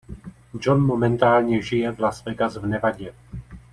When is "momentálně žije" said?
0.81-1.91